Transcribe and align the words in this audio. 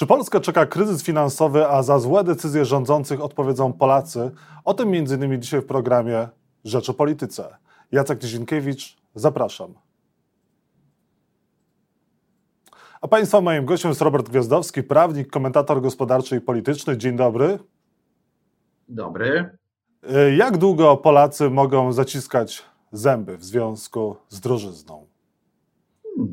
Czy 0.00 0.06
Polskę 0.06 0.40
czeka 0.40 0.66
kryzys 0.66 1.02
finansowy, 1.02 1.68
a 1.68 1.82
za 1.82 1.98
złe 1.98 2.24
decyzje 2.24 2.64
rządzących 2.64 3.20
odpowiedzą 3.20 3.72
Polacy? 3.72 4.30
O 4.64 4.74
tym 4.74 4.88
m.in. 4.88 5.42
dzisiaj 5.42 5.60
w 5.60 5.66
programie 5.66 6.28
Rzecz 6.64 6.90
o 6.90 6.94
Polityce. 6.94 7.56
Jacek 7.92 8.22
Nizinkiewicz, 8.22 8.96
zapraszam. 9.14 9.74
A 13.00 13.08
Państwa 13.08 13.40
moim 13.40 13.64
gościem 13.64 13.88
jest 13.88 14.00
Robert 14.00 14.28
Gwiazdowski, 14.28 14.82
prawnik, 14.82 15.30
komentator 15.30 15.82
gospodarczy 15.82 16.36
i 16.36 16.40
polityczny. 16.40 16.98
Dzień 16.98 17.16
dobry. 17.16 17.58
Dobry. 18.88 19.58
Jak 20.36 20.58
długo 20.58 20.96
Polacy 20.96 21.50
mogą 21.50 21.92
zaciskać 21.92 22.62
zęby 22.92 23.36
w 23.36 23.44
związku 23.44 24.16
z 24.28 24.40
drożyzną? 24.40 25.09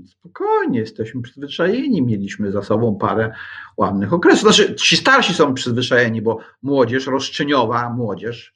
Spokojnie, 0.07 0.79
jesteśmy 0.79 1.21
przyzwyczajeni. 1.21 2.01
Mieliśmy 2.01 2.51
za 2.51 2.61
sobą 2.61 2.97
parę 2.97 3.33
ładnych 3.77 4.13
okresów. 4.13 4.41
Znaczy, 4.41 4.75
ci 4.75 4.97
starsi 4.97 5.33
są 5.33 5.53
przyzwyczajeni, 5.53 6.21
bo 6.21 6.39
młodzież, 6.63 7.07
roszczeniowa 7.07 7.89
młodzież, 7.89 8.53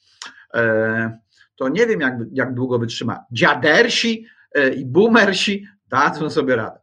e, 0.54 1.20
to 1.56 1.70
nie 1.70 1.88
wiem, 1.88 2.02
jak, 2.02 2.14
jak 2.32 2.54
długo 2.54 2.80
wytrzyma. 2.80 3.26
Dziadersi 3.32 4.26
e, 4.56 4.74
i 4.74 4.86
boomersi 4.86 5.68
dadzą 5.90 6.30
sobie 6.30 6.56
radę. 6.56 6.81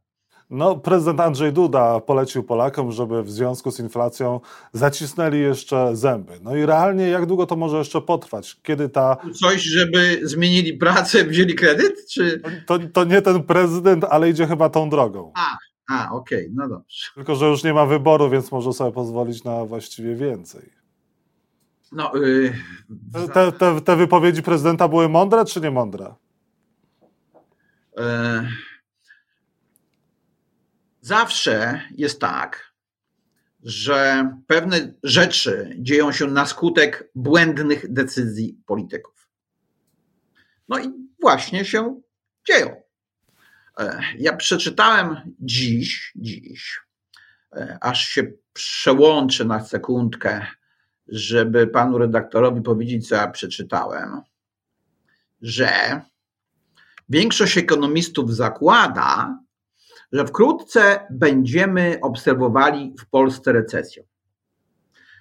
No, 0.51 0.77
prezydent 0.77 1.21
Andrzej 1.21 1.53
Duda 1.53 2.01
polecił 2.01 2.43
Polakom, 2.43 2.93
żeby 2.93 3.23
w 3.23 3.31
związku 3.31 3.71
z 3.71 3.81
inflacją 3.81 4.41
zacisnęli 4.73 5.41
jeszcze 5.41 5.97
zęby. 5.97 6.33
No 6.43 6.57
i 6.57 6.67
realnie 6.67 7.09
jak 7.09 7.27
długo 7.27 7.47
to 7.47 7.57
może 7.57 7.79
jeszcze 7.79 8.01
potrwać? 8.01 8.57
Kiedy 8.63 8.89
ta. 8.89 9.17
Coś, 9.41 9.63
żeby 9.63 10.21
zmienili 10.23 10.75
pracę, 10.75 11.25
wzięli 11.25 11.55
kredyt? 11.55 12.07
Czy... 12.11 12.43
To, 12.67 12.79
to 12.93 13.05
nie 13.05 13.23
ten 13.23 13.43
prezydent, 13.43 14.05
ale 14.05 14.31
idzie 14.31 14.47
chyba 14.47 14.69
tą 14.69 14.91
drogą. 14.91 15.33
A, 15.35 15.57
a 15.95 16.13
okej, 16.13 16.39
okay, 16.39 16.55
no 16.55 16.69
dobrze. 16.69 17.11
Tylko, 17.15 17.35
że 17.35 17.47
już 17.47 17.65
nie 17.65 17.75
ma 17.75 17.87
wyboru, 17.87 18.31
więc 18.31 18.53
może 18.53 18.73
sobie 18.73 18.93
pozwolić 18.93 19.45
na 19.45 19.65
właściwie 19.65 20.15
więcej. 20.15 20.73
No, 21.93 22.13
yy... 22.15 22.53
te, 23.35 23.53
te, 23.53 23.81
te 23.81 23.97
wypowiedzi 23.97 24.43
prezydenta 24.43 24.89
były 24.89 25.09
mądre 25.09 25.45
czy 25.45 25.61
nie 25.61 25.71
mądre? 25.71 26.15
Yy 27.97 28.05
Zawsze 31.09 31.81
jest 31.97 32.21
tak, 32.21 32.75
że 33.63 34.31
pewne 34.47 34.93
rzeczy 35.03 35.77
dzieją 35.79 36.13
się 36.13 36.27
na 36.27 36.47
skutek 36.47 37.11
błędnych 37.15 37.93
decyzji 37.93 38.59
polityków. 38.67 39.29
No 40.69 40.79
i 40.79 40.93
właśnie 41.21 41.65
się 41.65 42.01
dzieją. 42.47 42.83
E, 43.79 44.03
ja 44.19 44.37
przeczytałem 44.37 45.17
dziś, 45.41 46.13
dziś, 46.17 46.81
e, 47.53 47.79
aż 47.81 48.09
się 48.09 48.33
przełączę 48.53 49.45
na 49.45 49.65
sekundkę, 49.65 50.47
żeby 51.07 51.67
panu 51.67 51.99
redaktorowi 51.99 52.63
powiedzieć, 52.63 53.09
co 53.09 53.15
ja 53.15 53.31
przeczytałem, 53.31 54.21
że 55.43 56.01
większość 57.09 57.59
ekonomistów 57.59 58.35
zakłada, 58.35 59.39
że 60.13 60.27
wkrótce 60.27 61.07
będziemy 61.11 61.99
obserwowali 62.03 62.95
w 63.01 63.07
Polsce 63.07 63.53
recesję. 63.53 64.05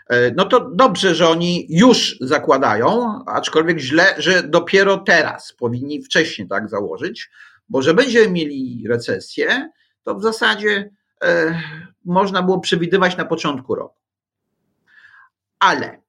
E, 0.10 0.32
no 0.32 0.46
to 0.46 0.70
dobrze, 0.70 1.16
że 1.16 1.30
oni 1.30 1.68
już 1.70 2.18
zakładają, 2.22 3.20
aczkolwiek 3.26 3.80
źle, 3.80 4.16
że 4.18 4.44
dopiero 4.44 4.98
teraz 4.98 5.54
powinni 5.54 6.04
wcześniej 6.04 6.48
tak 6.48 6.70
założyć, 6.70 7.30
bo 7.70 7.82
że 7.82 7.94
będziemy 7.94 8.30
mieli 8.30 8.84
recesję, 8.88 9.72
to 10.04 10.16
w 10.16 10.24
zasadzie 10.24 10.90
e, 11.24 11.62
można 12.06 12.44
było 12.44 12.60
przewidywać 12.60 13.18
na 13.18 13.26
początku 13.26 13.76
roku. 13.76 14.00
Ale 15.60 16.02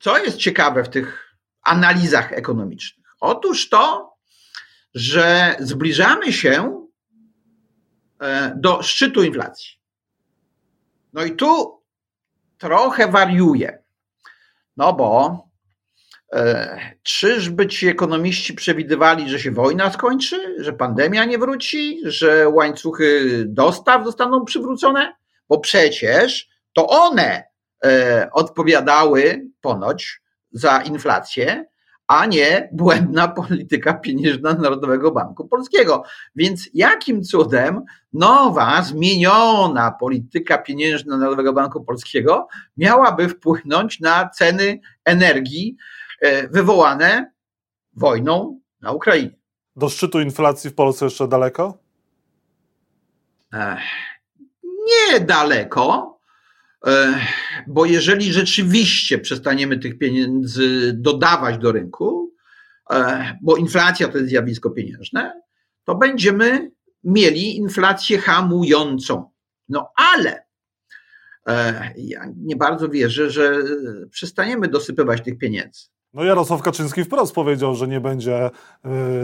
co 0.00 0.18
jest 0.18 0.36
ciekawe 0.36 0.84
w 0.84 0.88
tych 0.88 1.36
analizach 1.62 2.32
ekonomicznych? 2.32 3.06
Otóż 3.20 3.68
to, 3.68 4.14
że 4.94 5.56
zbliżamy 5.58 6.32
się 6.32 6.86
do 8.56 8.82
szczytu 8.82 9.22
inflacji. 9.22 9.80
No 11.12 11.24
i 11.24 11.36
tu 11.36 11.80
trochę 12.58 13.08
wariuje. 13.08 13.82
No 14.76 14.92
bo 14.92 15.38
e, 16.32 16.78
czyżby 17.02 17.66
ci 17.66 17.88
ekonomiści 17.88 18.54
przewidywali, 18.54 19.30
że 19.30 19.40
się 19.40 19.50
wojna 19.50 19.92
skończy, 19.92 20.56
że 20.58 20.72
pandemia 20.72 21.24
nie 21.24 21.38
wróci, 21.38 22.00
że 22.04 22.48
łańcuchy 22.48 23.44
dostaw 23.48 24.04
zostaną 24.04 24.44
przywrócone? 24.44 25.14
Bo 25.48 25.58
przecież 25.58 26.48
to 26.72 26.86
one 26.86 27.44
e, 27.84 28.28
odpowiadały 28.32 29.46
ponoć 29.60 30.20
za 30.52 30.82
inflację, 30.82 31.64
a 32.10 32.26
nie 32.26 32.68
błędna 32.72 33.28
polityka 33.28 33.94
pieniężna 33.94 34.54
Narodowego 34.54 35.12
Banku 35.12 35.48
Polskiego. 35.48 36.02
Więc 36.36 36.70
jakim 36.74 37.22
cudem 37.22 37.84
nowa, 38.12 38.82
zmieniona 38.82 39.90
polityka 39.90 40.58
pieniężna 40.58 41.16
Narodowego 41.16 41.52
Banku 41.52 41.84
Polskiego 41.84 42.48
miałaby 42.76 43.28
wpłynąć 43.28 44.00
na 44.00 44.28
ceny 44.28 44.80
energii 45.04 45.76
e, 46.20 46.48
wywołane 46.48 47.32
wojną 47.96 48.60
na 48.80 48.92
Ukrainie? 48.92 49.36
Do 49.76 49.88
szczytu 49.88 50.20
inflacji 50.20 50.70
w 50.70 50.74
Polsce 50.74 51.04
jeszcze 51.04 51.28
daleko? 51.28 51.78
Nie 54.86 55.20
daleko, 55.20 56.18
bo 57.66 57.86
jeżeli 57.86 58.32
rzeczywiście 58.32 59.18
przestaniemy 59.18 59.78
tych 59.78 59.98
pieniędzy 59.98 60.92
dodawać 60.96 61.58
do 61.58 61.72
rynku, 61.72 62.34
bo 63.42 63.56
inflacja 63.56 64.08
to 64.08 64.18
jest 64.18 64.30
zjawisko 64.30 64.70
pieniężne, 64.70 65.40
to 65.84 65.94
będziemy 65.94 66.70
mieli 67.04 67.56
inflację 67.56 68.18
hamującą. 68.18 69.30
No 69.68 69.92
ale 69.96 70.44
ja 71.96 72.26
nie 72.36 72.56
bardzo 72.56 72.88
wierzę, 72.88 73.30
że 73.30 73.54
przestaniemy 74.10 74.68
dosypywać 74.68 75.22
tych 75.24 75.38
pieniędzy. 75.38 75.86
No 76.14 76.24
Jarosław 76.24 76.62
Kaczyński 76.62 77.04
wprost 77.04 77.34
powiedział, 77.34 77.74
że 77.74 77.88
nie 77.88 78.00
będzie 78.00 78.50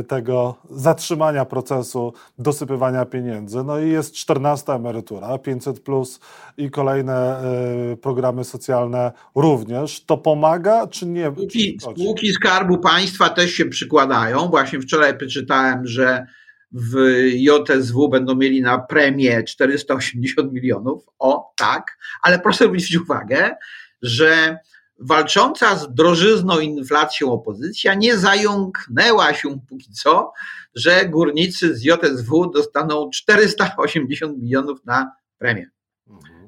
y, 0.01 0.05
tego 0.05 0.57
zatrzymania 0.71 1.45
procesu 1.45 2.13
dosypywania 2.39 3.05
pieniędzy. 3.05 3.65
No 3.65 3.81
i 3.81 3.91
jest 3.91 4.15
14 4.15 4.73
emerytura, 4.73 5.39
500 5.39 5.81
plus 5.81 6.21
i 6.57 6.71
kolejne 6.71 7.45
y, 7.93 7.97
programy 7.97 8.45
socjalne 8.45 9.13
również. 9.35 10.05
To 10.05 10.19
pomaga 10.19 10.87
czy 10.87 11.07
nie? 11.07 11.31
Spółki, 11.33 11.79
spółki 11.81 12.33
Skarbu 12.33 12.79
Państwa 12.79 13.29
też 13.29 13.51
się 13.51 13.65
przykładają. 13.65 14.49
Właśnie 14.49 14.81
wczoraj 14.81 15.19
przeczytałem, 15.19 15.87
że 15.87 16.27
w 16.73 16.97
JSW 17.35 18.09
będą 18.09 18.35
mieli 18.35 18.63
na 18.63 18.79
premię 18.79 19.43
480 19.43 20.53
milionów. 20.53 21.07
O, 21.19 21.53
tak, 21.57 21.99
ale 22.23 22.39
proszę 22.39 22.65
zwrócić 22.65 22.97
uwagę, 22.97 23.57
że 24.03 24.59
walcząca 24.99 25.77
z 25.77 25.95
drożyzną 25.95 26.61
inflacją 26.61 27.33
opozycja 27.33 27.95
nie 27.95 28.19
zająknęła 28.19 29.35
się 29.35 29.61
póki 29.69 29.93
co, 29.93 30.33
że 30.75 31.09
górnicy 31.09 31.77
z 31.77 31.85
JSW 31.85 32.51
dostaną 32.51 33.11
480 33.11 34.39
milionów 34.39 34.85
na 34.85 35.13
premię. 35.39 35.71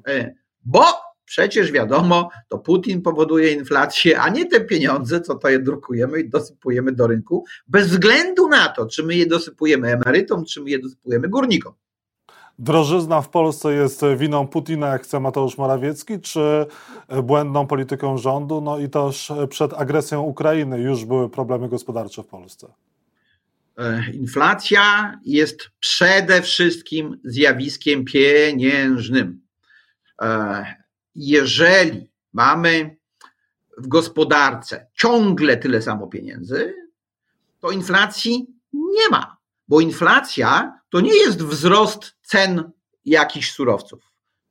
E, 0.07 0.33
bo 0.65 0.83
przecież 1.25 1.71
wiadomo, 1.71 2.29
to 2.47 2.59
Putin 2.59 3.01
powoduje 3.01 3.53
inflację, 3.53 4.19
a 4.19 4.29
nie 4.29 4.45
te 4.45 4.61
pieniądze, 4.61 5.21
co 5.21 5.35
to 5.35 5.49
je 5.49 5.59
drukujemy 5.59 6.19
i 6.19 6.29
dosypujemy 6.29 6.91
do 6.91 7.07
rynku, 7.07 7.45
bez 7.67 7.87
względu 7.87 8.47
na 8.47 8.69
to, 8.69 8.85
czy 8.85 9.03
my 9.03 9.15
je 9.15 9.25
dosypujemy 9.25 9.87
emerytom, 9.87 10.45
czy 10.45 10.61
my 10.61 10.69
je 10.69 10.79
dosypujemy 10.79 11.29
górnikom. 11.29 11.73
Drożyzna 12.59 13.21
w 13.21 13.29
Polsce 13.29 13.73
jest 13.73 14.01
winą 14.17 14.47
Putina, 14.47 14.87
jak 14.87 15.03
chce 15.03 15.19
Mateusz 15.19 15.57
Morawiecki, 15.57 16.19
czy 16.19 16.65
błędną 17.23 17.67
polityką 17.67 18.17
rządu? 18.17 18.61
No 18.61 18.79
i 18.79 18.89
też 18.89 19.31
przed 19.49 19.73
agresją 19.73 20.21
Ukrainy 20.21 20.81
już 20.81 21.05
były 21.05 21.29
problemy 21.29 21.69
gospodarcze 21.69 22.23
w 22.23 22.27
Polsce. 22.27 22.67
E, 23.77 24.11
inflacja 24.11 25.13
jest 25.25 25.69
przede 25.79 26.41
wszystkim 26.41 27.19
zjawiskiem 27.23 28.05
pieniężnym. 28.05 29.41
E, 30.21 30.65
jeżeli 31.15 32.09
mamy 32.33 32.97
w 33.77 33.87
gospodarce 33.87 34.87
ciągle 34.93 35.57
tyle 35.57 35.81
samo 35.81 36.07
pieniędzy, 36.07 36.73
to 37.59 37.71
inflacji 37.71 38.47
nie 38.73 39.09
ma, 39.11 39.37
bo 39.69 39.79
inflacja 39.79 40.79
to 40.89 41.01
nie 41.01 41.15
jest 41.15 41.43
wzrost 41.43 42.15
cen 42.21 42.71
jakichś 43.05 43.51
surowców. 43.51 44.03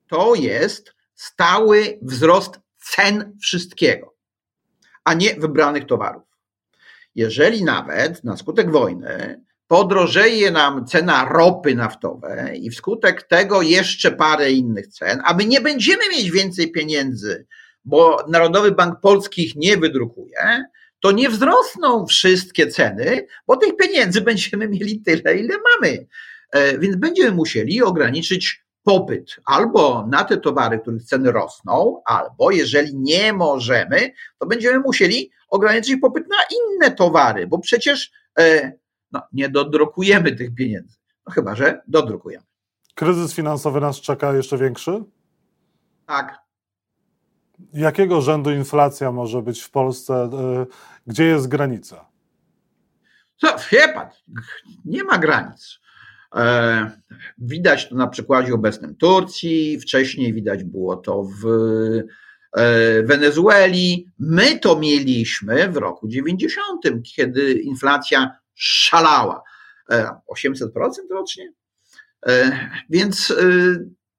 To 0.09 0.35
jest 0.35 0.95
stały 1.15 1.99
wzrost 2.03 2.61
cen 2.79 3.37
wszystkiego, 3.43 4.15
a 5.05 5.15
nie 5.15 5.35
wybranych 5.35 5.87
towarów. 5.87 6.23
Jeżeli 7.15 7.65
nawet 7.65 8.25
na 8.25 8.37
skutek 8.37 8.73
wojny 8.73 9.45
podrożeje 9.67 10.51
nam 10.51 10.87
cena 10.87 11.25
ropy 11.25 11.75
naftowej 11.75 12.65
i 12.65 12.71
wskutek 12.71 13.23
tego 13.23 13.63
jeszcze 13.63 14.11
parę 14.11 14.51
innych 14.53 14.89
cen, 14.89 15.21
a 15.25 15.35
my 15.35 15.45
nie 15.45 15.61
będziemy 15.61 16.09
mieć 16.09 16.31
więcej 16.31 16.73
pieniędzy, 16.73 17.47
bo 17.85 18.25
Narodowy 18.29 18.73
Bank 18.73 19.01
Polski 19.01 19.45
ich 19.45 19.57
nie 19.57 19.77
wydrukuje, 19.77 20.65
to 21.01 21.13
nie 21.13 21.29
wzrosną 21.31 22.07
wszystkie 22.07 22.67
ceny, 22.67 23.27
bo 23.47 23.57
tych 23.57 23.77
pieniędzy 23.77 24.21
będziemy 24.21 24.69
mieli 24.69 25.01
tyle, 25.01 25.37
ile 25.37 25.55
mamy. 25.57 26.07
E, 26.53 26.79
więc 26.79 26.97
będziemy 26.97 27.31
musieli 27.31 27.83
ograniczyć 27.83 28.65
popyt 28.83 29.37
albo 29.45 30.07
na 30.07 30.25
te 30.25 30.37
towary, 30.37 30.79
których 30.79 31.03
ceny 31.03 31.33
rosną, 31.33 32.03
albo 32.05 32.51
jeżeli 32.51 32.97
nie 32.97 33.33
możemy, 33.33 34.13
to 34.39 34.47
będziemy 34.47 34.79
musieli 34.79 35.31
ograniczyć 35.49 36.01
popyt 36.01 36.29
na 36.29 36.37
inne 36.51 36.91
towary, 36.91 37.47
bo 37.47 37.59
przecież 37.59 38.13
e, 38.39 38.73
no, 39.13 39.23
nie 39.33 39.49
dodrukujemy 39.49 40.37
tych 40.37 40.55
pieniędzy. 40.55 40.97
No 41.27 41.33
chyba, 41.33 41.55
że 41.55 41.83
dodrukujemy. 41.89 42.45
Kryzys 42.95 43.35
finansowy 43.35 43.81
nas 43.81 44.01
czeka 44.01 44.33
jeszcze 44.33 44.59
większy? 44.59 45.05
Tak. 46.07 46.48
Jakiego 47.73 48.21
rzędu 48.21 48.51
inflacja 48.51 49.13
może 49.13 49.43
być 49.43 49.63
w 49.63 49.71
Polsce? 49.71 50.15
E, 50.15 50.67
gdzie 51.07 51.25
jest 51.25 51.49
granica? 51.49 52.09
Co, 53.37 53.57
wie 53.73 53.89
pan, 53.89 54.09
nie 54.85 55.05
ma 55.05 55.19
granic. 55.19 55.81
E, 56.35 57.01
widać 57.39 57.89
to 57.89 57.95
na 57.95 58.07
przykładzie 58.07 58.55
obecnym 58.55 58.97
Turcji, 58.97 59.81
wcześniej 59.81 60.35
widać 60.35 60.65
było 60.65 60.97
to 60.97 61.23
w 61.23 61.47
e, 62.53 63.03
Wenezueli. 63.03 64.11
My 64.19 64.59
to 64.59 64.79
mieliśmy 64.79 65.69
w 65.69 65.77
roku 65.77 66.09
90, 66.09 66.83
kiedy 67.17 67.53
inflacja 67.53 68.39
szalała. 68.55 69.43
800% 70.47 70.69
rocznie. 71.11 71.53
Więc 72.91 73.35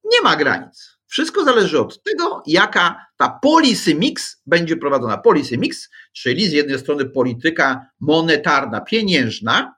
nie 0.03 0.21
ma 0.23 0.35
granic. 0.35 0.98
Wszystko 1.09 1.43
zależy 1.43 1.79
od 1.79 2.03
tego, 2.03 2.43
jaka 2.47 3.05
ta 3.17 3.39
policy 3.41 3.95
mix 3.95 4.41
będzie 4.45 4.77
prowadzona. 4.77 5.17
Policy 5.17 5.57
mix, 5.57 5.89
czyli 6.13 6.47
z 6.47 6.51
jednej 6.51 6.79
strony 6.79 7.05
polityka 7.05 7.85
monetarna, 7.99 8.81
pieniężna, 8.81 9.75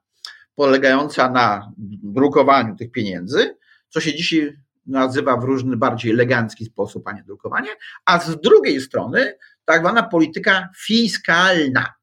polegająca 0.55 1.29
na 1.29 1.71
drukowaniu 2.03 2.75
tych 2.75 2.91
pieniędzy, 2.91 3.55
co 3.89 3.99
się 3.99 4.13
dzisiaj 4.15 4.57
nazywa 4.85 5.37
w 5.37 5.43
różny 5.43 5.77
bardziej 5.77 6.11
elegancki 6.11 6.65
sposób, 6.65 7.07
a 7.07 7.11
nie 7.11 7.23
drukowanie, 7.23 7.69
a 8.05 8.19
z 8.19 8.41
drugiej 8.41 8.81
strony 8.81 9.37
tak 9.65 9.81
zwana 9.81 10.03
polityka 10.03 10.69
fiskalna. 10.77 11.93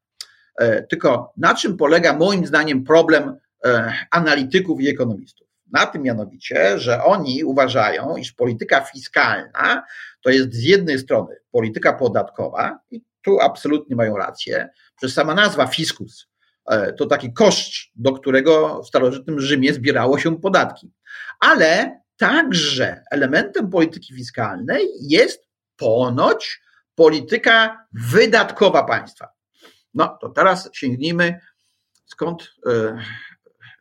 E, 0.59 0.83
tylko 0.83 1.33
na 1.37 1.55
czym 1.55 1.77
polega 1.77 2.13
moim 2.13 2.45
zdaniem 2.45 2.83
problem 2.83 3.35
e, 3.65 3.93
analityków 4.11 4.81
i 4.81 4.89
ekonomistów? 4.89 5.48
Na 5.71 5.85
tym 5.85 6.01
mianowicie, 6.01 6.79
że 6.79 7.03
oni 7.03 7.43
uważają, 7.43 8.17
iż 8.17 8.31
polityka 8.31 8.81
fiskalna 8.81 9.83
to 10.21 10.29
jest 10.29 10.53
z 10.53 10.63
jednej 10.63 10.99
strony 10.99 11.35
polityka 11.51 11.93
podatkowa, 11.93 12.79
i 12.91 13.01
tu 13.21 13.39
absolutnie 13.39 13.95
mają 13.95 14.17
rację, 14.17 14.69
przez 14.97 15.13
sama 15.13 15.33
nazwa 15.35 15.67
fiskus 15.67 16.27
e, 16.69 16.93
to 16.93 17.05
taki 17.05 17.33
koszt, 17.33 17.73
do 17.95 18.13
którego 18.13 18.83
w 18.83 18.87
starożytnym 18.87 19.39
Rzymie 19.39 19.73
zbierało 19.73 20.19
się 20.19 20.41
podatki. 20.41 20.91
Ale 21.39 21.99
także 22.17 23.03
elementem 23.11 23.69
polityki 23.69 24.13
fiskalnej 24.13 24.87
jest 25.01 25.49
ponoć 25.77 26.61
polityka 26.95 27.85
wydatkowa 28.11 28.83
państwa. 28.83 29.27
No 29.93 30.17
to 30.21 30.29
teraz 30.29 30.69
sięgnijmy, 30.73 31.39
skąd 32.05 32.51
e, 32.65 32.97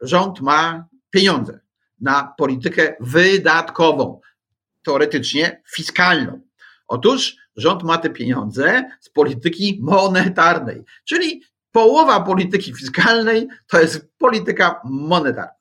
rząd 0.01 0.41
ma 0.41 0.89
pieniądze 1.11 1.61
na 2.01 2.35
politykę 2.39 2.97
wydatkową, 3.01 4.21
teoretycznie 4.83 5.63
fiskalną. 5.75 6.41
Otóż 6.89 7.37
rząd 7.57 7.83
ma 7.83 7.99
te 7.99 8.11
pieniądze 8.11 8.91
z 9.01 9.09
polityki 9.09 9.79
monetarnej, 9.83 10.85
czyli 11.05 11.43
połowa 11.73 12.21
polityki 12.21 12.75
fiskalnej 12.75 13.49
to 13.67 13.81
jest 13.81 14.09
polityka 14.19 14.81
monetarna. 14.85 15.59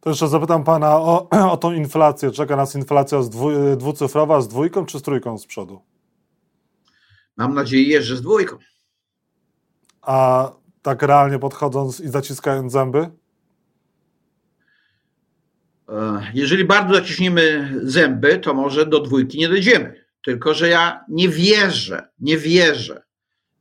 To 0.00 0.10
jeszcze 0.10 0.28
zapytam 0.28 0.64
pana 0.64 0.96
o, 0.96 1.28
o 1.52 1.56
tą 1.56 1.72
inflację. 1.72 2.30
Czeka 2.30 2.56
nas 2.56 2.74
inflacja 2.74 3.22
z 3.22 3.30
dwu, 3.30 3.50
dwucyfrowa 3.76 4.40
z 4.40 4.48
dwójką 4.48 4.86
czy 4.86 4.98
z 4.98 5.02
trójką 5.02 5.38
z 5.38 5.46
przodu? 5.46 5.80
Mam 7.36 7.54
nadzieję, 7.54 8.02
że 8.02 8.16
z 8.16 8.22
dwójką. 8.22 8.56
A 10.02 10.50
tak 10.82 11.02
realnie 11.02 11.38
podchodząc 11.38 12.00
i 12.00 12.08
zaciskając 12.08 12.72
zęby? 12.72 13.10
E, 15.88 16.22
jeżeli 16.34 16.64
bardzo 16.64 16.94
zaciśniemy 16.94 17.74
zęby, 17.82 18.38
to 18.38 18.54
może 18.54 18.86
do 18.86 19.00
dwójki 19.00 19.38
nie 19.38 19.48
dojdziemy. 19.48 20.04
Tylko, 20.24 20.54
że 20.54 20.68
ja 20.68 21.04
nie 21.08 21.28
wierzę, 21.28 22.08
nie 22.18 22.38
wierzę, 22.38 23.02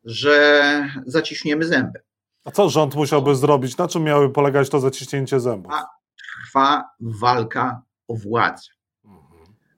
że 0.04 0.90
zaciśniemy 1.06 1.66
zęby. 1.66 2.00
A 2.46 2.52
co 2.52 2.70
rząd 2.70 2.96
musiałby 2.96 3.36
zrobić? 3.36 3.78
Na 3.78 3.88
czym 3.88 4.04
miały 4.04 4.34
polegać 4.34 4.70
to 4.70 4.80
zaciśnięcie 4.80 5.40
zębów? 5.40 5.74
A 5.74 5.86
trwa 6.18 6.90
walka 7.00 7.82
o 8.08 8.16
władzę. 8.16 8.68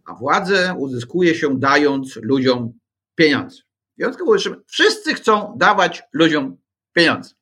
A 0.06 0.14
władzę 0.14 0.76
uzyskuje 0.78 1.36
się 1.36 1.60
dając 1.60 2.16
ludziom 2.16 2.74
pieniądze. 3.16 3.62
Wyjątkowo 3.98 4.36
wszyscy 4.66 5.14
chcą 5.14 5.54
dawać 5.58 6.04
ludziom 6.14 6.58
pieniądze. 6.94 7.39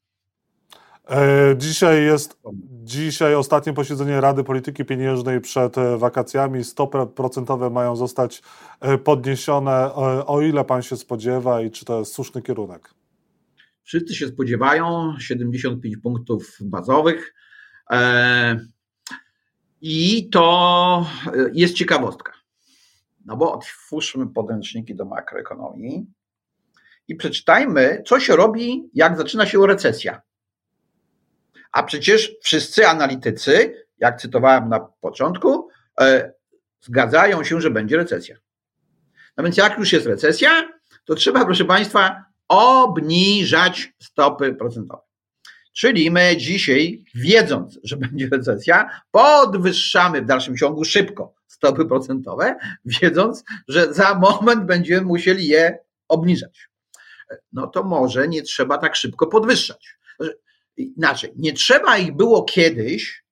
E, 1.09 1.55
dzisiaj 1.57 2.03
jest 2.03 2.39
dzisiaj 2.83 3.35
ostatnie 3.35 3.73
posiedzenie 3.73 4.21
Rady 4.21 4.43
Polityki 4.43 4.85
Pieniężnej 4.85 5.41
przed 5.41 5.77
e, 5.77 5.97
wakacjami. 5.97 6.63
Stopy 6.63 6.97
procentowe 7.15 7.69
mają 7.69 7.95
zostać 7.95 8.41
e, 8.79 8.97
podniesione. 8.97 9.93
O 10.25 10.41
ile 10.41 10.65
pan 10.65 10.81
się 10.81 10.97
spodziewa 10.97 11.61
i 11.61 11.71
czy 11.71 11.85
to 11.85 11.99
jest 11.99 12.13
słuszny 12.13 12.41
kierunek? 12.41 12.89
Wszyscy 13.83 14.15
się 14.15 14.27
spodziewają 14.27 15.13
75 15.19 15.97
punktów 15.97 16.57
bazowych. 16.61 17.33
I 19.81 20.29
to 20.29 21.05
jest 21.53 21.73
ciekawostka. 21.73 22.33
No 23.25 23.37
bo 23.37 23.53
otwórzmy 23.53 24.27
podręczniki 24.27 24.95
do 24.95 25.05
makroekonomii 25.05 26.07
i 27.07 27.15
przeczytajmy, 27.15 28.03
co 28.05 28.19
się 28.19 28.35
robi, 28.35 28.89
jak 28.93 29.17
zaczyna 29.17 29.45
się 29.45 29.67
recesja. 29.67 30.21
A 31.71 31.83
przecież 31.83 32.31
wszyscy 32.43 32.87
analitycy, 32.87 33.85
jak 33.97 34.21
cytowałem 34.21 34.69
na 34.69 34.79
początku, 34.79 35.69
e, 36.01 36.31
zgadzają 36.81 37.43
się, 37.43 37.61
że 37.61 37.69
będzie 37.69 37.97
recesja. 37.97 38.35
No 39.37 39.43
więc 39.43 39.57
jak 39.57 39.77
już 39.77 39.93
jest 39.93 40.05
recesja, 40.05 40.69
to 41.05 41.15
trzeba, 41.15 41.45
proszę 41.45 41.65
Państwa, 41.65 42.23
obniżać 42.47 43.93
stopy 43.99 44.53
procentowe. 44.53 45.01
Czyli 45.73 46.11
my 46.11 46.37
dzisiaj, 46.37 47.03
wiedząc, 47.15 47.79
że 47.83 47.97
będzie 47.97 48.29
recesja, 48.31 49.01
podwyższamy 49.11 50.21
w 50.21 50.25
dalszym 50.25 50.57
ciągu 50.57 50.85
szybko 50.85 51.33
stopy 51.47 51.85
procentowe, 51.85 52.55
wiedząc, 53.01 53.43
że 53.67 53.93
za 53.93 54.15
moment 54.15 54.65
będziemy 54.65 55.01
musieli 55.01 55.47
je 55.47 55.79
obniżać. 56.07 56.69
No 57.51 57.67
to 57.67 57.83
może 57.83 58.27
nie 58.27 58.41
trzeba 58.41 58.77
tak 58.77 58.95
szybko 58.95 59.27
podwyższać 59.27 59.97
inaczej, 60.77 61.33
nie 61.35 61.53
trzeba 61.53 61.97
ich 61.97 62.15
było 62.15 62.43
kiedyś, 62.43 63.23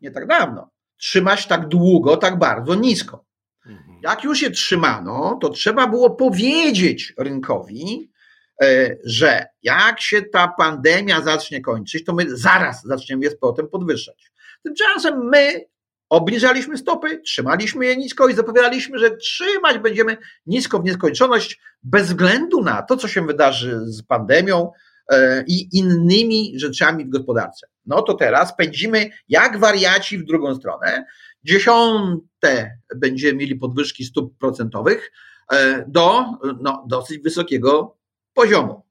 nie 0.00 0.10
tak 0.10 0.26
dawno, 0.26 0.70
trzymać 0.96 1.46
tak 1.46 1.68
długo, 1.68 2.16
tak 2.16 2.38
bardzo 2.38 2.74
nisko. 2.74 3.24
Mhm. 3.66 3.98
Jak 4.02 4.24
już 4.24 4.42
je 4.42 4.50
trzymano, 4.50 5.38
to 5.42 5.48
trzeba 5.48 5.86
było 5.86 6.10
powiedzieć 6.10 7.14
rynkowi, 7.18 8.10
e, 8.62 8.96
że 9.04 9.46
jak 9.62 10.00
się 10.00 10.22
ta 10.22 10.48
pandemia 10.48 11.20
zacznie 11.20 11.60
kończyć, 11.60 12.04
to 12.04 12.14
my 12.14 12.36
zaraz 12.36 12.82
zaczniemy 12.84 13.24
je 13.24 13.30
z 13.30 13.38
powrotem 13.38 13.68
podwyższać. 13.68 14.32
Tymczasem 14.62 15.28
my 15.28 15.64
obniżaliśmy 16.08 16.76
stopy, 16.76 17.18
trzymaliśmy 17.18 17.86
je 17.86 17.96
nisko 17.96 18.28
i 18.28 18.34
zapowiadaliśmy, 18.34 18.98
że 18.98 19.16
trzymać 19.16 19.78
będziemy 19.78 20.16
nisko 20.46 20.78
w 20.78 20.84
nieskończoność 20.84 21.60
bez 21.82 22.06
względu 22.06 22.62
na 22.62 22.82
to, 22.82 22.96
co 22.96 23.08
się 23.08 23.26
wydarzy 23.26 23.80
z 23.84 24.02
pandemią, 24.02 24.72
i 25.46 25.78
innymi 25.78 26.52
rzeczami 26.56 27.04
w 27.04 27.08
gospodarce. 27.08 27.66
No 27.86 28.02
to 28.02 28.14
teraz 28.14 28.56
pędzimy 28.56 29.10
jak 29.28 29.58
wariaci 29.58 30.18
w 30.18 30.24
drugą 30.24 30.54
stronę. 30.54 31.04
Dziesiąte 31.44 32.78
będziemy 32.96 33.34
mieli 33.34 33.56
podwyżki 33.56 34.04
stóp 34.04 34.38
procentowych 34.38 35.12
e, 35.52 35.84
do 35.88 36.24
no, 36.60 36.84
dosyć 36.88 37.18
wysokiego 37.18 37.96
poziomu. 38.34 38.82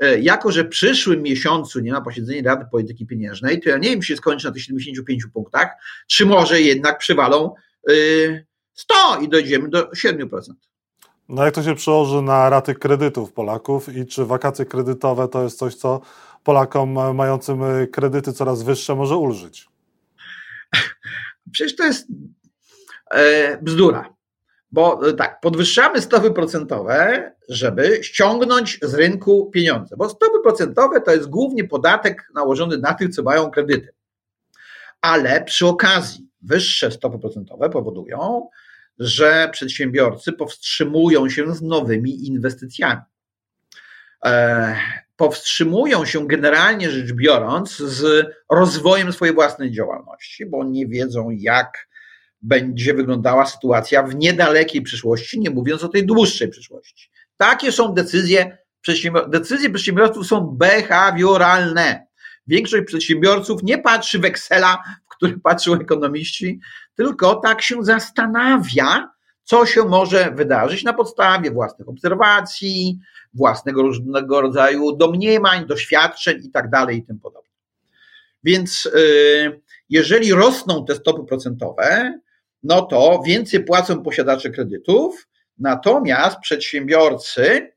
E, 0.00 0.20
jako, 0.20 0.52
że 0.52 0.64
w 0.64 0.68
przyszłym 0.68 1.22
miesiącu 1.22 1.80
nie 1.80 1.92
ma 1.92 2.00
posiedzenia 2.00 2.42
Rady 2.42 2.66
Polityki 2.70 3.06
Pieniężnej, 3.06 3.60
to 3.60 3.68
ja 3.68 3.78
nie 3.78 3.90
wiem, 3.90 4.00
czy 4.00 4.06
się 4.06 4.16
skończy 4.16 4.46
na 4.46 4.52
tych 4.52 4.62
75 4.62 5.26
punktach, 5.34 5.68
czy 6.06 6.26
może 6.26 6.60
jednak 6.60 6.98
przywalą 6.98 7.54
100 8.74 8.94
i 9.22 9.28
dojdziemy 9.28 9.68
do 9.68 9.82
7%. 9.82 10.28
No 11.28 11.44
jak 11.44 11.54
to 11.54 11.62
się 11.62 11.74
przełoży 11.74 12.22
na 12.22 12.50
raty 12.50 12.74
kredytów 12.74 13.32
Polaków 13.32 13.96
i 13.96 14.06
czy 14.06 14.24
wakacje 14.24 14.64
kredytowe 14.64 15.28
to 15.28 15.42
jest 15.42 15.58
coś, 15.58 15.74
co 15.74 16.00
Polakom 16.44 17.14
mającym 17.14 17.60
kredyty 17.92 18.32
coraz 18.32 18.62
wyższe 18.62 18.94
może 18.94 19.16
ulżyć? 19.16 19.68
Przecież 21.52 21.76
to 21.76 21.84
jest 21.84 22.08
e, 23.10 23.58
bzdura. 23.62 24.14
Bo 24.72 25.08
e, 25.08 25.12
tak, 25.12 25.40
podwyższamy 25.40 26.02
stopy 26.02 26.30
procentowe, 26.30 27.32
żeby 27.48 27.98
ściągnąć 28.02 28.78
z 28.82 28.94
rynku 28.94 29.50
pieniądze. 29.50 29.96
Bo 29.96 30.08
stopy 30.08 30.40
procentowe 30.42 31.00
to 31.00 31.10
jest 31.10 31.28
głównie 31.28 31.64
podatek 31.64 32.30
nałożony 32.34 32.78
na 32.78 32.94
tych, 32.94 33.14
co 33.14 33.22
mają 33.22 33.50
kredyty. 33.50 33.88
Ale 35.00 35.44
przy 35.44 35.66
okazji 35.66 36.28
wyższe 36.42 36.90
stopy 36.90 37.18
procentowe 37.18 37.70
powodują, 37.70 38.48
że 38.98 39.48
przedsiębiorcy 39.52 40.32
powstrzymują 40.32 41.28
się 41.28 41.54
z 41.54 41.62
nowymi 41.62 42.26
inwestycjami. 42.26 43.00
E, 44.24 44.76
powstrzymują 45.16 46.04
się 46.04 46.26
generalnie 46.26 46.90
rzecz 46.90 47.12
biorąc 47.12 47.76
z 47.76 48.26
rozwojem 48.50 49.12
swojej 49.12 49.34
własnej 49.34 49.72
działalności, 49.72 50.46
bo 50.46 50.64
nie 50.64 50.86
wiedzą, 50.86 51.30
jak 51.30 51.88
będzie 52.42 52.94
wyglądała 52.94 53.46
sytuacja 53.46 54.02
w 54.02 54.14
niedalekiej 54.14 54.82
przyszłości, 54.82 55.40
nie 55.40 55.50
mówiąc 55.50 55.84
o 55.84 55.88
tej 55.88 56.06
dłuższej 56.06 56.48
przyszłości. 56.48 57.10
Takie 57.36 57.72
są 57.72 57.94
decyzje 57.94 58.58
przedsiębiorców. 58.80 59.32
Decyzje 59.32 59.70
przedsiębiorców 59.70 60.26
są 60.26 60.40
behawioralne. 60.40 62.06
Większość 62.46 62.84
przedsiębiorców 62.86 63.62
nie 63.62 63.78
patrzy 63.78 64.18
w 64.18 64.24
Excela, 64.24 64.82
który 65.18 65.40
patrzą 65.40 65.74
ekonomiści, 65.74 66.60
tylko 66.94 67.34
tak 67.34 67.62
się 67.62 67.84
zastanawia, 67.84 69.10
co 69.44 69.66
się 69.66 69.84
może 69.84 70.30
wydarzyć 70.30 70.84
na 70.84 70.92
podstawie 70.92 71.50
własnych 71.50 71.88
obserwacji, 71.88 72.98
własnego 73.34 73.82
różnego 73.82 74.40
rodzaju 74.40 74.96
domniemań, 74.96 75.66
doświadczeń 75.66 76.40
i 76.44 76.50
tak 76.50 76.70
i 76.92 77.02
tym 77.02 77.18
podobne. 77.20 77.50
Więc 78.44 78.86
y, 78.86 79.60
jeżeli 79.90 80.32
rosną 80.32 80.84
te 80.84 80.94
stopy 80.94 81.24
procentowe, 81.24 82.18
no 82.62 82.82
to 82.82 83.22
więcej 83.26 83.64
płacą 83.64 84.02
posiadacze 84.02 84.50
kredytów, 84.50 85.28
natomiast 85.58 86.38
przedsiębiorcy, 86.38 87.72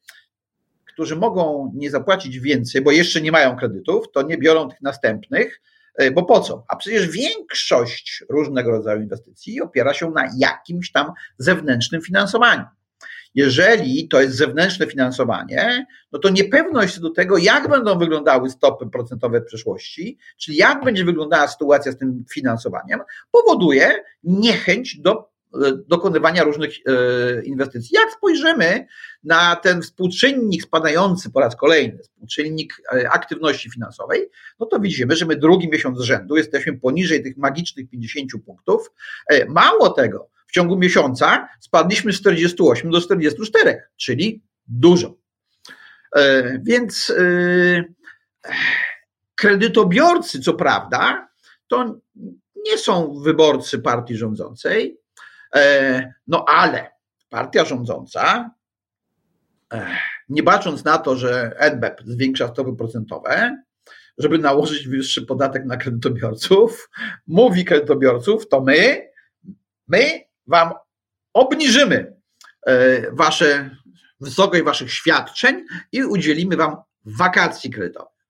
którzy 0.85 1.15
mogą 1.15 1.71
nie 1.75 1.89
zapłacić 1.89 2.39
więcej, 2.39 2.81
bo 2.81 2.91
jeszcze 2.91 3.21
nie 3.21 3.31
mają 3.31 3.55
kredytów, 3.55 4.11
to 4.11 4.21
nie 4.21 4.37
biorą 4.37 4.69
tych 4.69 4.81
następnych, 4.81 5.61
bo 6.13 6.23
po 6.23 6.39
co? 6.39 6.65
A 6.67 6.75
przecież 6.75 7.07
większość 7.07 8.23
różnego 8.29 8.71
rodzaju 8.71 9.01
inwestycji 9.01 9.61
opiera 9.61 9.93
się 9.93 10.11
na 10.11 10.29
jakimś 10.37 10.91
tam 10.91 11.11
zewnętrznym 11.37 12.01
finansowaniu. 12.01 12.65
Jeżeli 13.35 14.07
to 14.07 14.21
jest 14.21 14.35
zewnętrzne 14.35 14.87
finansowanie, 14.87 15.85
no 16.11 16.19
to 16.19 16.29
niepewność 16.29 16.99
do 16.99 17.09
tego, 17.09 17.37
jak 17.37 17.69
będą 17.69 17.99
wyglądały 17.99 18.49
stopy 18.49 18.89
procentowe 18.89 19.41
w 19.41 19.45
przyszłości, 19.45 20.17
czyli 20.37 20.57
jak 20.57 20.83
będzie 20.83 21.05
wyglądała 21.05 21.47
sytuacja 21.47 21.91
z 21.91 21.97
tym 21.97 22.25
finansowaniem, 22.33 22.99
powoduje 23.31 24.03
niechęć 24.23 24.97
do 25.01 25.11
e, 25.19 25.30
dokonywania 25.87 26.43
różnych 26.43 26.73
e, 26.73 27.43
inwestycji. 27.43 27.95
Jak 27.95 28.11
spojrzymy 28.11 28.85
na 29.23 29.55
ten 29.55 29.81
współczynnik 29.81 30.63
spadający 30.63 31.31
po 31.31 31.39
raz 31.39 31.55
kolejny, 31.55 31.99
współczynnik 32.03 32.81
e, 32.93 33.09
aktywności 33.09 33.71
finansowej, 33.71 34.29
no 34.59 34.65
to 34.65 34.79
widzimy, 34.79 35.15
że 35.15 35.25
my 35.25 35.35
drugi 35.35 35.69
miesiąc 35.69 35.99
z 35.99 36.01
rzędu 36.01 36.37
jesteśmy 36.37 36.77
poniżej 36.77 37.23
tych 37.23 37.37
magicznych 37.37 37.89
50 37.89 38.31
punktów. 38.45 38.91
Mało 39.47 39.89
tego, 39.89 40.29
w 40.47 40.53
ciągu 40.53 40.77
miesiąca 40.77 41.47
spadliśmy 41.59 42.13
z 42.13 42.19
48 42.19 42.91
do 42.91 43.01
44, 43.01 43.81
czyli 43.97 44.41
dużo. 44.67 45.15
E, 46.15 46.59
więc 46.63 47.13
e, 47.17 47.83
kredytobiorcy, 49.35 50.39
co 50.39 50.53
prawda, 50.53 51.29
to 51.67 51.99
nie 52.65 52.77
są 52.77 53.13
wyborcy 53.13 53.79
partii 53.79 54.15
rządzącej, 54.17 54.97
e, 54.97 55.00
no 56.27 56.45
ale 56.47 56.91
partia 57.29 57.65
rządząca, 57.65 58.51
nie 60.29 60.43
bacząc 60.43 60.83
na 60.83 60.97
to, 60.97 61.15
że 61.15 61.51
NBP 61.57 62.03
zwiększa 62.05 62.47
stopy 62.47 62.75
procentowe, 62.75 63.57
żeby 64.17 64.37
nałożyć 64.37 64.87
wyższy 64.87 65.21
podatek 65.21 65.65
na 65.65 65.77
kredytobiorców, 65.77 66.89
mówi 67.27 67.65
kredytobiorców, 67.65 68.47
to 68.47 68.61
my, 68.61 69.09
my 69.87 70.19
wam 70.47 70.71
obniżymy 71.33 72.15
e, 72.67 73.11
wasze 73.11 73.69
wysokość 74.19 74.63
waszych 74.63 74.93
świadczeń 74.93 75.65
i 75.91 76.03
udzielimy 76.03 76.57
wam 76.57 76.75
wakacji 77.05 77.69
kredytowych. 77.69 78.20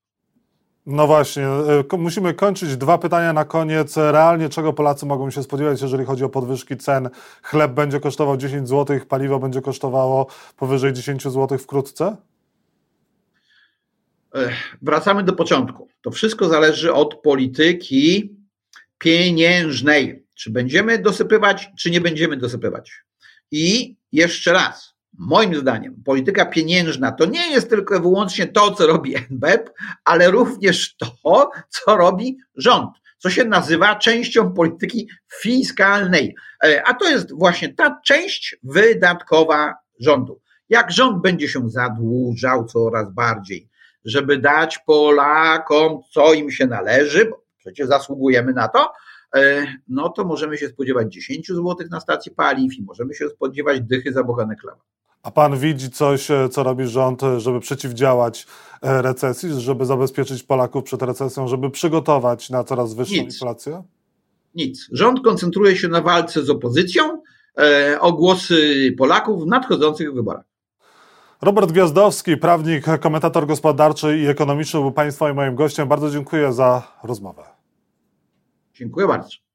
No 0.86 1.08
właśnie, 1.08 1.48
e, 1.94 1.98
musimy 1.98 2.34
kończyć. 2.34 2.78
Dwa 2.78 2.98
pytania 2.98 3.34
na 3.34 3.46
koniec. 3.46 3.98
Realnie 3.98 4.50
czego 4.50 4.74
Polacy 4.74 5.06
mogą 5.06 5.32
się 5.32 5.44
spodziewać, 5.44 5.82
jeżeli 5.82 6.06
chodzi 6.06 6.24
o 6.24 6.30
podwyżki 6.30 6.78
cen? 6.78 7.10
Chleb 7.44 7.72
będzie 7.72 8.00
kosztował 8.00 8.38
10 8.38 8.70
zł, 8.70 9.00
paliwo 9.10 9.40
będzie 9.40 9.62
kosztowało 9.62 10.28
powyżej 10.58 10.94
10 10.94 11.24
zł 11.24 11.58
wkrótce? 11.58 12.18
Wracamy 14.82 15.24
do 15.24 15.34
początku. 15.34 15.88
To 16.02 16.12
wszystko 16.12 16.50
zależy 16.50 16.94
od 16.94 17.22
polityki 17.22 18.36
pieniężnej. 18.98 20.26
Czy 20.36 20.52
będziemy 20.52 21.00
dosypywać, 21.00 21.70
czy 21.80 21.92
nie 21.92 22.02
będziemy 22.02 22.38
dosypywać. 22.38 22.92
I 23.52 23.96
jeszcze 24.12 24.54
raz, 24.54 24.91
moim 25.18 25.56
zdaniem, 25.56 26.04
polityka 26.06 26.46
pieniężna 26.46 27.12
to 27.12 27.26
nie 27.26 27.52
jest 27.52 27.70
tylko 27.70 28.00
wyłącznie 28.00 28.48
to, 28.48 28.72
co 28.72 28.88
robi 28.88 29.16
NBP, 29.16 29.72
ale 30.06 30.32
również 30.32 30.96
to, 30.96 31.52
co 31.70 31.98
robi 31.98 32.38
rząd, 32.56 32.90
co 33.18 33.30
się 33.30 33.46
nazywa 33.46 33.96
częścią 33.96 34.54
polityki 34.54 35.10
fiskalnej. 35.42 36.36
E, 36.64 36.84
a 36.86 36.94
to 36.94 37.10
jest 37.10 37.34
właśnie 37.34 37.74
ta 37.74 38.00
część 38.06 38.56
wydatkowa 38.64 39.76
rządu. 40.00 40.42
Jak 40.70 40.92
rząd 40.92 41.22
będzie 41.22 41.50
się 41.50 41.70
zadłużał 41.70 42.66
coraz 42.66 43.14
bardziej, 43.14 43.70
żeby 44.06 44.38
dać 44.38 44.80
Polakom, 44.86 46.00
co 46.14 46.34
im 46.34 46.52
się 46.52 46.68
należy, 46.68 47.26
bo 47.26 47.44
przecież 47.58 47.88
zasługujemy 47.88 48.54
na 48.54 48.68
to, 48.68 48.94
E, 49.36 49.68
no 49.88 50.10
to 50.10 50.26
możemy 50.26 50.58
się 50.58 50.68
spodziewać 50.68 51.14
10 51.14 51.48
zł 51.48 51.76
na 51.92 52.00
stacji 52.00 52.32
paliw 52.32 52.74
i 52.74 52.84
możemy 52.84 53.14
się 53.14 53.30
spodziewać 53.30 53.82
dychy 53.82 54.14
za 54.14 54.24
bochane 54.24 54.56
chleba. 54.56 54.82
A 55.24 55.32
pan 55.32 55.58
widzi 55.58 55.92
coś, 55.92 56.32
e, 56.32 56.50
co 56.50 56.64
robi 56.64 56.88
rząd, 56.88 57.24
e, 57.24 57.40
żeby 57.40 57.60
przeciwdziałać 57.60 58.48
recesji, 58.82 59.50
żeby 59.62 59.86
zabezpieczyć 59.86 60.44
Polaków 60.44 60.84
przed 60.84 61.02
recesją, 61.02 61.48
żeby 61.48 61.70
przygotować 61.70 62.50
na 62.50 62.64
coraz 62.64 62.94
wyższą 62.94 63.14
Nic. 63.14 63.34
inflację? 63.34 63.84
Nic. 64.56 64.88
Rząd 64.92 65.24
koncentruje 65.24 65.76
się 65.76 65.88
na 65.88 66.02
walce 66.02 66.44
z 66.44 66.50
opozycją 66.50 67.22
o 68.00 68.14
głosy 68.14 68.96
Polaków 68.98 69.44
w 69.44 69.48
nadchodzących 69.48 70.14
wyborach. 70.14 70.46
Robert 71.42 71.72
Gwiazdowski, 71.72 72.38
prawnik, 72.38 72.86
komentator 73.00 73.48
gospodarczy 73.48 74.18
i 74.18 74.28
ekonomiczny 74.28 74.80
był 74.80 74.92
Państwa 74.92 75.32
i 75.32 75.34
moim 75.34 75.56
gościem. 75.56 75.88
Bardzo 75.88 76.12
dziękuję 76.12 76.54
za 76.54 76.98
rozmowę. 77.04 77.44
Dziękuję 78.74 79.08
bardzo. 79.08 79.51